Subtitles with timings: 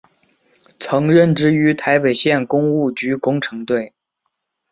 [0.79, 3.93] 曾任职于台北县工务局工程队。